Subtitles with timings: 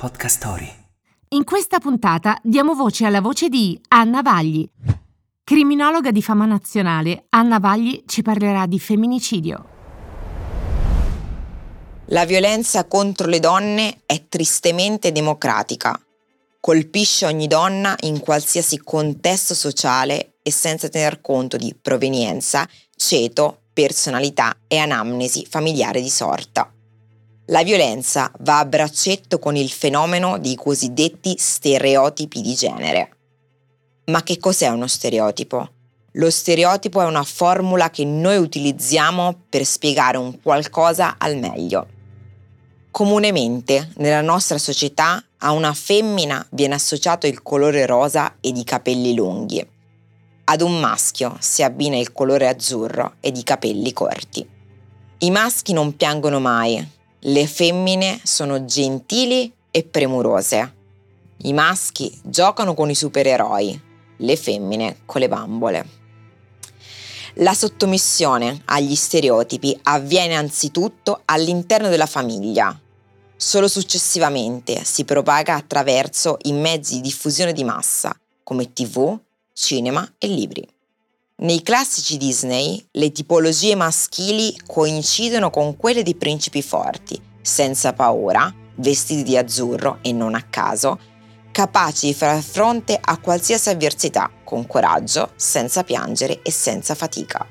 [0.00, 0.72] Podcast Story.
[1.28, 4.66] In questa puntata diamo voce alla voce di Anna Vagli.
[5.44, 9.64] Criminologa di fama nazionale, Anna Vagli ci parlerà di femminicidio.
[12.06, 16.00] La violenza contro le donne è tristemente democratica.
[16.60, 24.56] Colpisce ogni donna in qualsiasi contesto sociale e senza tener conto di provenienza, ceto, personalità
[24.66, 26.72] e anamnesi familiare di sorta.
[27.46, 33.16] La violenza va a braccetto con il fenomeno dei cosiddetti stereotipi di genere.
[34.06, 35.68] Ma che cos'è uno stereotipo?
[36.14, 41.86] Lo stereotipo è una formula che noi utilizziamo per spiegare un qualcosa al meglio.
[42.90, 49.14] Comunemente nella nostra società a una femmina viene associato il colore rosa ed i capelli
[49.14, 49.64] lunghi.
[50.44, 54.46] Ad un maschio si abbina il colore azzurro ed i capelli corti.
[55.18, 56.84] I maschi non piangono mai,
[57.24, 60.74] le femmine sono gentili e premurose.
[61.42, 63.80] I maschi giocano con i supereroi,
[64.16, 65.88] le femmine con le bambole.
[67.34, 72.78] La sottomissione agli stereotipi avviene anzitutto all'interno della famiglia.
[73.36, 79.18] Solo successivamente si propaga attraverso i mezzi di diffusione di massa, come tv,
[79.52, 80.66] cinema e libri.
[81.42, 89.22] Nei classici Disney le tipologie maschili coincidono con quelle dei principi forti, senza paura, vestiti
[89.22, 90.98] di azzurro e non a caso,
[91.50, 97.46] capaci di far fronte a qualsiasi avversità con coraggio, senza piangere e senza fatica.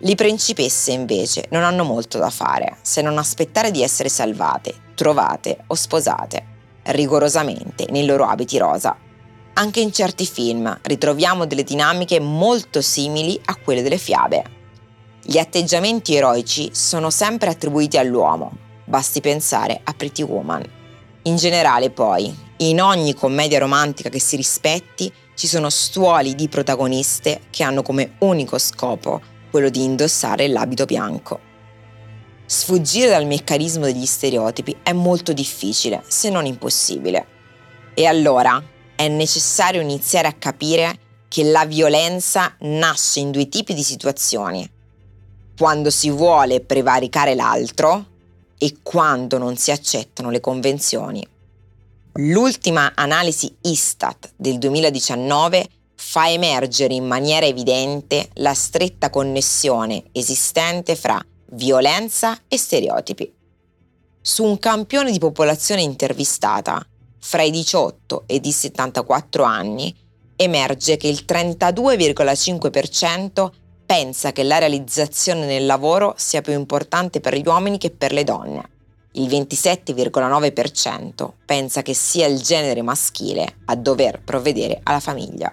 [0.00, 5.62] Le principesse invece non hanno molto da fare se non aspettare di essere salvate, trovate
[5.68, 6.46] o sposate,
[6.86, 8.96] rigorosamente nei loro abiti rosa.
[9.54, 14.58] Anche in certi film ritroviamo delle dinamiche molto simili a quelle delle fiabe.
[15.22, 18.52] Gli atteggiamenti eroici sono sempre attribuiti all'uomo,
[18.84, 20.64] basti pensare a Pretty Woman.
[21.24, 27.42] In generale poi, in ogni commedia romantica che si rispetti, ci sono stuoli di protagoniste
[27.50, 31.40] che hanno come unico scopo quello di indossare l'abito bianco.
[32.46, 37.26] Sfuggire dal meccanismo degli stereotipi è molto difficile, se non impossibile.
[37.94, 38.62] E allora
[39.00, 44.68] è necessario iniziare a capire che la violenza nasce in due tipi di situazioni.
[45.56, 48.04] Quando si vuole prevaricare l'altro
[48.58, 51.26] e quando non si accettano le convenzioni.
[52.14, 61.18] L'ultima analisi Istat del 2019 fa emergere in maniera evidente la stretta connessione esistente fra
[61.52, 63.32] violenza e stereotipi.
[64.20, 66.84] Su un campione di popolazione intervistata,
[67.20, 69.94] fra i 18 ed i 74 anni,
[70.36, 73.50] emerge che il 32,5%
[73.84, 78.24] pensa che la realizzazione nel lavoro sia più importante per gli uomini che per le
[78.24, 78.68] donne.
[79.12, 85.52] Il 27,9% pensa che sia il genere maschile a dover provvedere alla famiglia.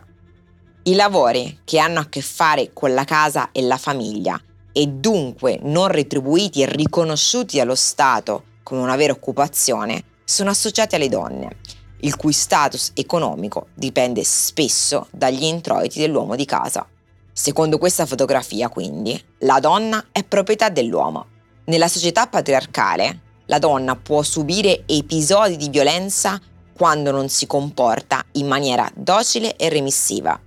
[0.84, 4.40] I lavori che hanno a che fare con la casa e la famiglia
[4.72, 11.08] e dunque non retribuiti e riconosciuti dallo Stato come una vera occupazione sono associati alle
[11.08, 11.58] donne,
[12.02, 16.86] il cui status economico dipende spesso dagli introiti dell'uomo di casa.
[17.32, 21.28] Secondo questa fotografia, quindi, la donna è proprietà dell'uomo.
[21.68, 26.40] Nella società patriarcale, la donna può subire episodi di violenza
[26.76, 30.40] quando non si comporta in maniera docile e remissiva,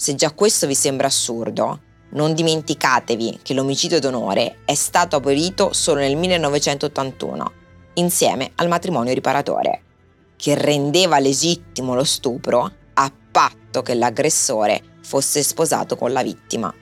[0.00, 1.80] se già questo vi sembra assurdo,
[2.12, 7.52] non dimenticatevi che l'omicidio d'onore è stato abolito solo nel 1981,
[7.94, 9.82] insieme al matrimonio riparatore,
[10.36, 16.72] che rendeva legittimo lo stupro a patto che l'aggressore fosse sposato con la vittima.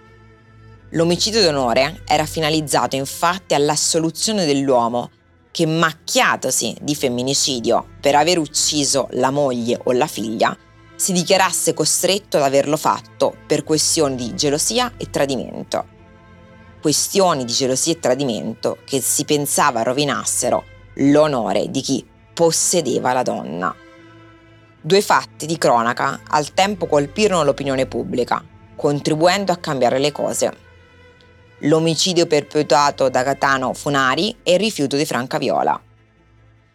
[0.93, 5.11] L'omicidio d'onore era finalizzato infatti all'assoluzione dell'uomo
[5.51, 10.57] che macchiatosi di femminicidio per aver ucciso la moglie o la figlia,
[10.95, 15.97] si dichiarasse costretto ad averlo fatto per questioni di gelosia e tradimento.
[16.81, 23.75] Questioni di gelosia e tradimento che si pensava rovinassero l'onore di chi possedeva la donna.
[24.81, 28.45] Due fatti di cronaca al tempo colpirono l'opinione pubblica,
[28.77, 30.57] contribuendo a cambiare le cose.
[31.63, 35.81] L'omicidio perpetuato da Catano Funari e il rifiuto di Franca Viola.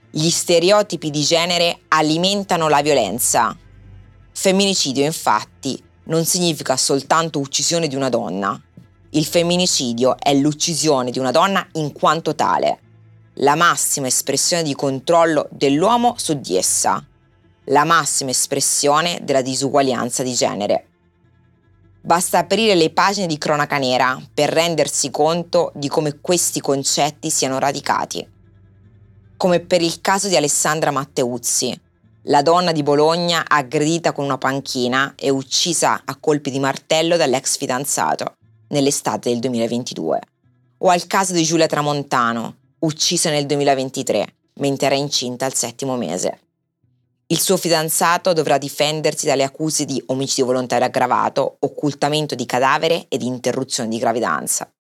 [0.10, 3.56] Gli stereotipi di genere alimentano la violenza,
[4.36, 8.60] Femminicidio, infatti, non significa soltanto uccisione di una donna.
[9.12, 12.80] Il femminicidio è l'uccisione di una donna in quanto tale,
[13.38, 17.04] la massima espressione di controllo dell'uomo su di essa,
[17.66, 20.88] la massima espressione della disuguaglianza di genere.
[22.02, 27.60] Basta aprire le pagine di cronaca nera per rendersi conto di come questi concetti siano
[27.60, 28.28] radicati.
[29.38, 31.78] come per il caso di Alessandra Matteuzzi,
[32.28, 37.58] la donna di Bologna aggredita con una panchina e uccisa a colpi di martello dall'ex
[37.58, 38.36] fidanzato
[38.70, 40.20] nell'estate del 2022,
[40.78, 46.40] o al caso di Giulia Tramontano, uccisa nel 2023 mentre era incinta al settimo mese.
[47.28, 53.22] Il suo fidanzato dovrà difendersi dalle accuse di omicidio volontario aggravato, occultamento di cadavere ed
[53.22, 54.72] interruzione di gravidanza.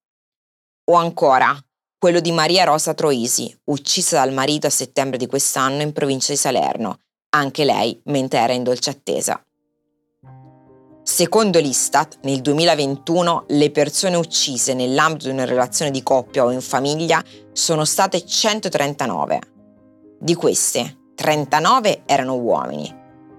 [0.91, 1.57] O ancora,
[1.97, 6.38] quello di Maria Rosa Troisi, uccisa dal marito a settembre di quest'anno in provincia di
[6.38, 9.41] Salerno, anche lei mentre era in dolce attesa.
[11.13, 16.60] Secondo l'Istat, nel 2021 le persone uccise nell'ambito di una relazione di coppia o in
[16.60, 19.39] famiglia sono state 139.
[20.19, 22.92] Di queste, 39 erano uomini,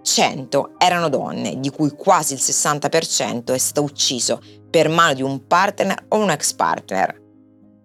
[0.03, 4.41] 100 erano donne, di cui quasi il 60% è stato ucciso
[4.71, 7.21] per mano di un partner o un ex partner.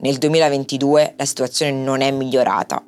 [0.02, 2.84] Nel 2022 la situazione non è migliorata,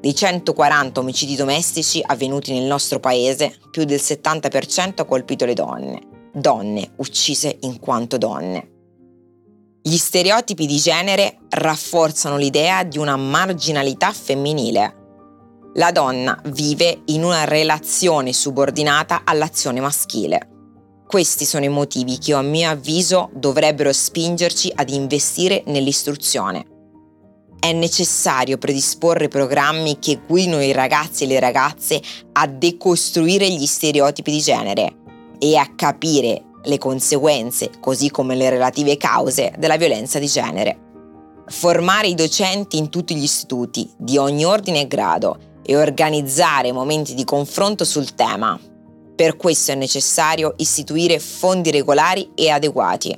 [0.00, 6.12] dei 140 omicidi domestici avvenuti nel nostro paese, più del 70% ha colpito le donne,
[6.34, 8.70] donne uccise in quanto donne.
[9.82, 15.02] Gli stereotipi di genere rafforzano l'idea di una marginalità femminile.
[15.74, 20.48] La donna vive in una relazione subordinata all'azione maschile.
[21.06, 26.72] Questi sono i motivi che a mio avviso dovrebbero spingerci ad investire nell'istruzione
[27.64, 31.98] è necessario predisporre programmi che guidino i ragazzi e le ragazze
[32.32, 35.03] a decostruire gli stereotipi di genere
[35.44, 40.78] e a capire le conseguenze, così come le relative cause della violenza di genere.
[41.48, 47.12] Formare i docenti in tutti gli istituti, di ogni ordine e grado, e organizzare momenti
[47.12, 48.58] di confronto sul tema.
[49.14, 53.14] Per questo è necessario istituire fondi regolari e adeguati.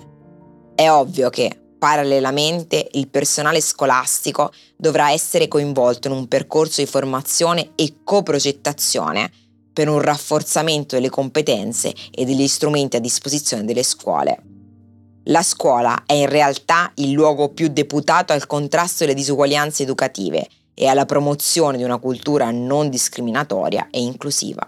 [0.75, 7.73] È ovvio che, Parallelamente, il personale scolastico dovrà essere coinvolto in un percorso di formazione
[7.75, 9.31] e coprogettazione
[9.77, 14.43] per un rafforzamento delle competenze e degli strumenti a disposizione delle scuole.
[15.25, 20.87] La scuola è in realtà il luogo più deputato al contrasto delle disuguaglianze educative e
[20.87, 24.67] alla promozione di una cultura non discriminatoria e inclusiva.